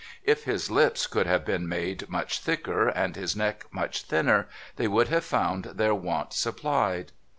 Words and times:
If 0.23 0.45
his 0.45 0.71
lips 0.71 1.05
could 1.05 1.27
have 1.27 1.45
been 1.45 1.69
made 1.69 2.09
much 2.09 2.39
thicker, 2.39 2.87
and 2.87 3.15
his 3.15 3.35
neck 3.35 3.65
much 3.69 4.01
thinner, 4.01 4.47
they 4.75 4.87
would 4.87 5.09
have 5.09 5.23
found 5.23 5.65
their 5.65 5.93
want 5.93 6.33
supplied. 6.33 7.11